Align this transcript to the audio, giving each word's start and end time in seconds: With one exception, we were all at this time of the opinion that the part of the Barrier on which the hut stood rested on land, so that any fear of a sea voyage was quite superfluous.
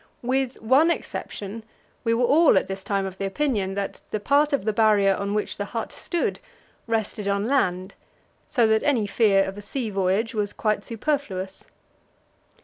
With 0.23 0.59
one 0.63 0.89
exception, 0.89 1.63
we 2.03 2.15
were 2.15 2.23
all 2.25 2.57
at 2.57 2.65
this 2.65 2.83
time 2.83 3.05
of 3.05 3.19
the 3.19 3.27
opinion 3.27 3.75
that 3.75 4.01
the 4.09 4.19
part 4.19 4.51
of 4.51 4.65
the 4.65 4.73
Barrier 4.73 5.13
on 5.13 5.35
which 5.35 5.57
the 5.57 5.65
hut 5.65 5.91
stood 5.91 6.39
rested 6.87 7.27
on 7.27 7.47
land, 7.47 7.93
so 8.47 8.65
that 8.65 8.81
any 8.81 9.05
fear 9.05 9.43
of 9.43 9.59
a 9.59 9.61
sea 9.61 9.91
voyage 9.91 10.33
was 10.33 10.53
quite 10.53 10.83
superfluous. 10.83 11.67